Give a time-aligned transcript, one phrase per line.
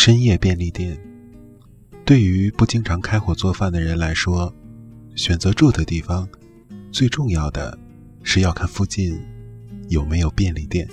[0.00, 0.96] 深夜便利店，
[2.04, 4.54] 对于不经常开火做饭的人来说，
[5.16, 6.28] 选择住的地方，
[6.92, 7.76] 最重要的
[8.22, 9.20] 是要看附近
[9.88, 10.88] 有没有便利店。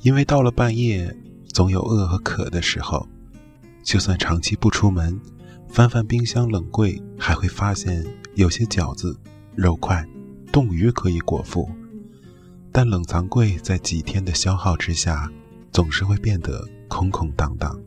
[0.00, 1.14] 因为到了半夜，
[1.48, 3.06] 总有饿和渴的时候，
[3.82, 5.20] 就算长期不出门，
[5.68, 8.02] 翻翻冰箱冷柜，还会发现
[8.34, 9.14] 有些饺子、
[9.54, 10.02] 肉块、
[10.50, 11.70] 冻鱼可以果腹，
[12.72, 15.30] 但冷藏柜在几天的消耗之下，
[15.72, 16.68] 总是会变得。
[16.90, 17.78] 空空荡荡，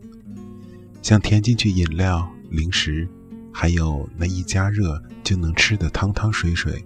[1.02, 3.06] 想填进去饮料、零食，
[3.52, 6.82] 还有那一加热就能吃的汤汤水水，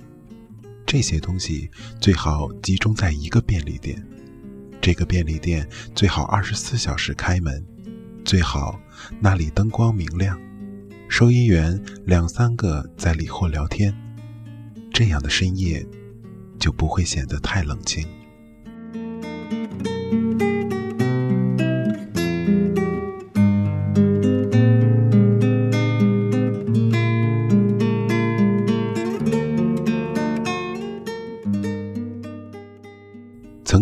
[0.86, 4.02] 这些东西最好集中在一个便利店。
[4.80, 7.62] 这个便利店最好二十四小时开门，
[8.24, 8.80] 最好
[9.20, 10.40] 那里灯光明亮，
[11.10, 13.94] 收银员两三个在里或聊天，
[14.90, 15.86] 这样的深夜
[16.58, 18.08] 就不会显得太冷清。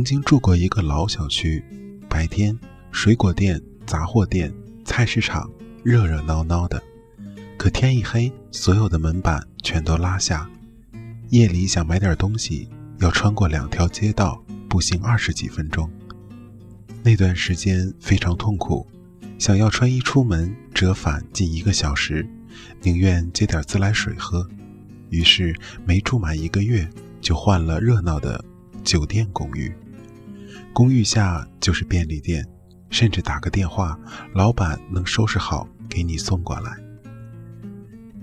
[0.04, 1.65] 曾经住过一个老小区，
[2.10, 2.54] 白天
[2.92, 4.53] 水果店、杂货店、
[4.84, 5.50] 菜市场
[5.82, 6.82] 热热闹闹的，
[7.56, 10.47] 可天一黑，所有的门板全都拉下。
[11.31, 15.91] 夜里想买点东西，要穿过两条街道，步行二十几分钟。
[17.03, 18.87] 那段时间非常痛苦，
[19.38, 22.28] 想要穿衣出门折返近一个小时，
[22.82, 24.47] 宁愿接点自来水喝。
[25.09, 26.87] 于是没住满一个月，
[27.22, 28.44] 就换了热闹的
[28.84, 29.72] 酒店公寓。
[30.75, 32.45] 公寓下就是便利店，
[32.91, 33.97] 甚至打个电话，
[34.35, 36.77] 老板能收拾好给你送过来。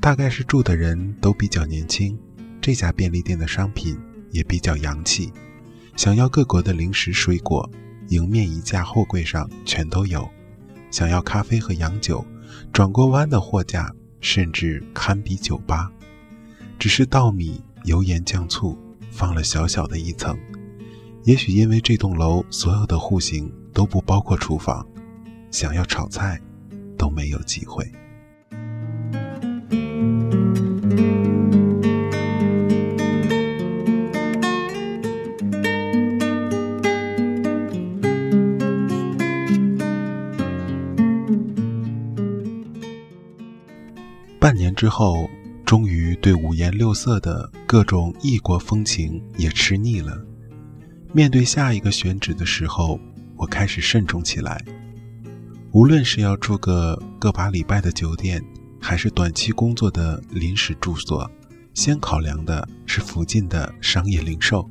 [0.02, 2.20] 大概是住的人都比较年轻，
[2.60, 3.98] 这家便利店的商品
[4.32, 5.32] 也比较洋气，
[5.96, 7.72] 想要各国的零食水果，
[8.10, 10.30] 迎面一架货柜上全都有；
[10.92, 12.26] 想要咖啡和洋酒，
[12.74, 13.90] 转过弯的货架
[14.20, 15.90] 甚至堪比酒吧，
[16.78, 18.78] 只是稻米、油盐酱醋
[19.10, 20.38] 放了小小的一层。
[21.24, 24.86] 也许因为这栋楼所有的户型都不包括厨房，
[25.52, 26.42] 想要炒菜
[26.98, 27.86] 都没有机会。
[44.40, 45.30] 半年之后，
[45.64, 50.26] 终于对五颜六色的各种异国风情也吃腻了。
[51.14, 52.98] 面对下一个选址的时候，
[53.36, 54.64] 我开始慎重起来。
[55.72, 58.42] 无论是要住个个把礼拜的酒店，
[58.80, 61.30] 还是短期工作的临时住所，
[61.74, 64.70] 先考量的是附近的商业零售。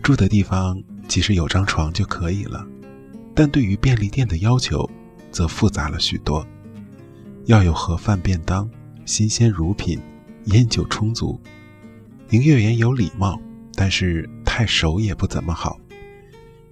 [0.00, 2.64] 住的地方其实有张床就可以了，
[3.34, 4.88] 但对于便利店的要求
[5.32, 6.46] 则复杂了许多：
[7.46, 8.70] 要有盒饭便当、
[9.04, 9.98] 新鲜乳品、
[10.44, 11.40] 烟酒充足，
[12.30, 13.40] 营业员有礼貌。
[13.74, 15.78] 但是太熟也不怎么好。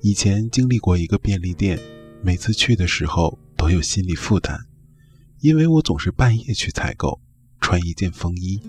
[0.00, 1.78] 以前经历过一个便利店，
[2.20, 4.58] 每次去的时候都有心理负担，
[5.38, 7.20] 因为我总是半夜去采购，
[7.60, 8.60] 穿一件风衣，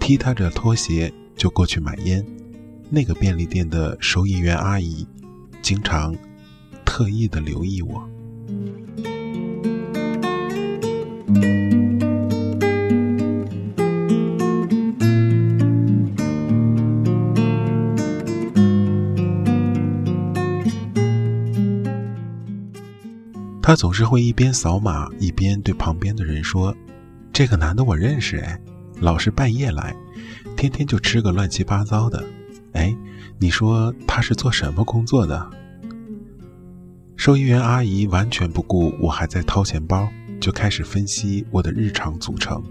[0.00, 2.26] 踢踏着拖鞋就过去买烟。
[2.90, 5.06] 那个便利店的收银员阿姨，
[5.62, 6.12] 经常
[6.84, 8.10] 特意的留意我。
[23.66, 26.76] 他总是会一边扫码一边对旁边的人说
[27.32, 28.60] ：“这个男的我认识，哎，
[29.00, 29.96] 老是半夜来，
[30.54, 32.22] 天天就吃个乱七八糟的。
[32.74, 32.94] 哎，
[33.38, 35.50] 你说他是做什么工作的？
[37.16, 40.06] 收银员阿姨完全不顾我还在掏钱包，
[40.38, 42.62] 就开始分析我的日常组成，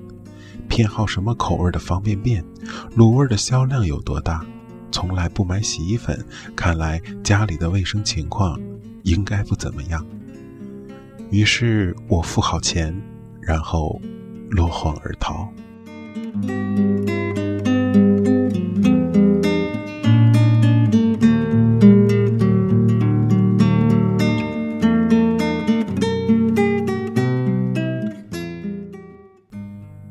[0.69, 2.45] 偏好什么口味的方便面，
[2.95, 4.45] 卤味的销量有多大，
[4.91, 6.23] 从来不买洗衣粉，
[6.55, 8.59] 看来家里的卫生情况
[9.01, 10.05] 应该不怎么样。
[11.33, 12.95] 于是我付好钱，
[13.41, 13.99] 然后
[14.51, 15.51] 落荒而逃。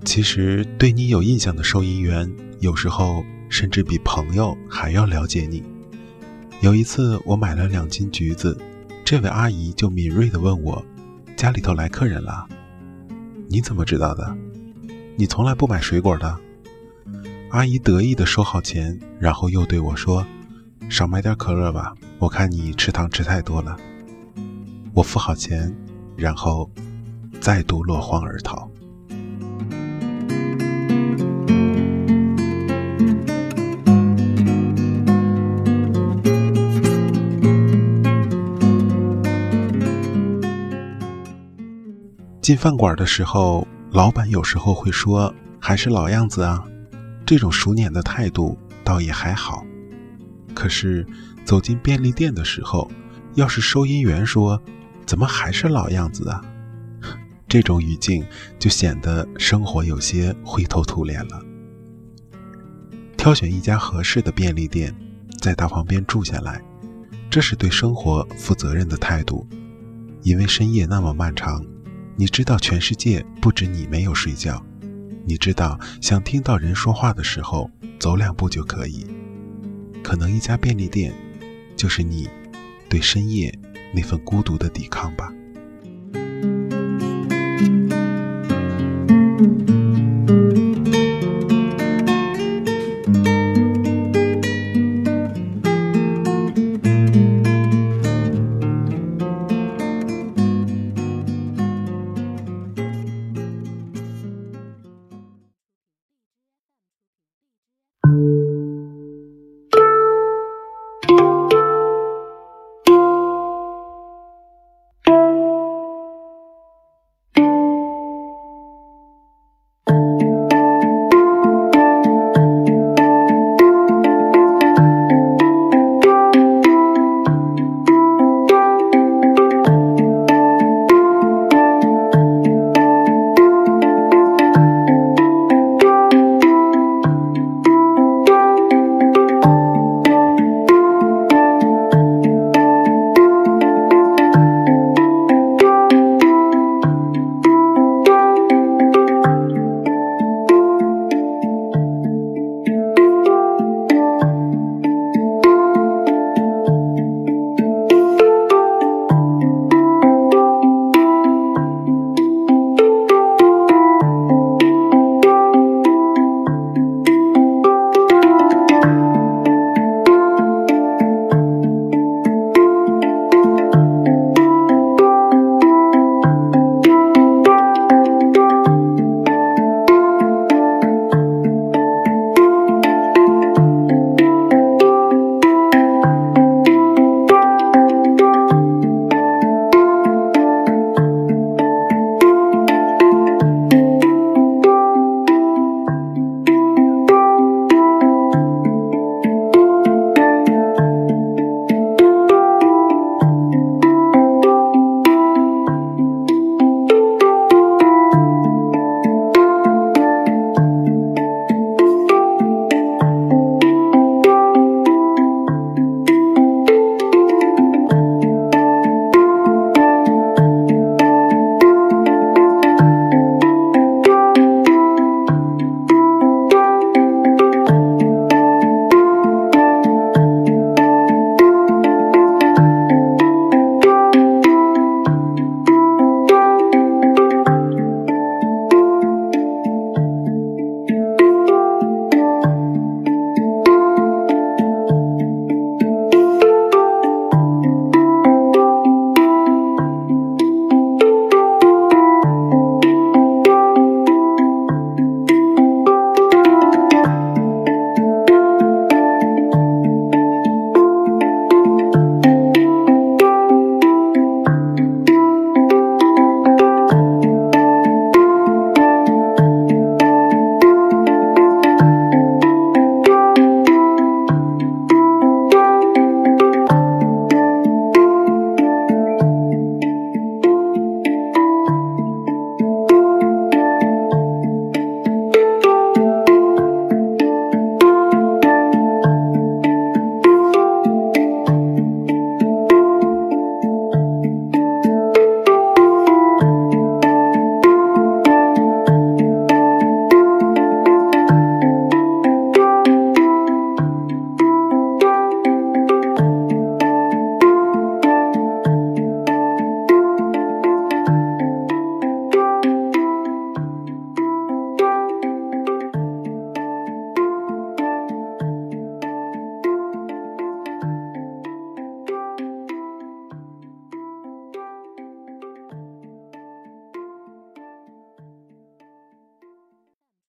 [0.05, 2.29] 其实对你有印象的收银员，
[2.59, 5.63] 有时候甚至比朋友还要了解你。
[6.61, 8.59] 有一次，我买了两斤橘子，
[9.05, 10.85] 这位阿姨就敏锐地问我
[11.43, 12.47] ：“家里头来客人了？
[13.49, 14.33] 你怎么知道的？
[15.17, 16.39] 你从来不买水果的。”
[17.51, 20.25] 阿姨得意地收好钱，然后又对我说
[20.89, 23.77] ：“少买点可乐吧，我看你吃糖吃太多了。”
[24.95, 25.75] 我付好钱，
[26.17, 26.71] 然后
[27.41, 28.71] 再度落荒而逃。
[42.43, 46.65] 进饭馆的时候，老板有时候会说：“还是老样子啊。”
[47.25, 49.65] 这种熟稔的态度倒也还好。
[50.53, 51.07] 可是
[51.45, 52.91] 走进便利店的时候，
[53.35, 54.61] 要是收银员说
[55.07, 56.45] ：“怎么还是老样子啊？”
[57.47, 58.27] 这种语境
[58.59, 61.41] 就显得生活有些灰头土脸了。
[63.17, 64.93] 挑选一家合适的便利店，
[65.41, 66.61] 在它旁边住下来，
[67.31, 69.47] 这是对生活负责任的态度，
[70.23, 71.65] 因为深夜那么漫长。
[72.17, 74.65] 你知道全世界不止你没有睡觉，
[75.25, 79.07] 你知道想听到人说话的时候走两步就可以。
[80.03, 81.13] 可能一家便利店，
[81.77, 82.29] 就是你
[82.89, 83.57] 对深夜
[83.95, 85.33] 那份孤独的抵抗吧。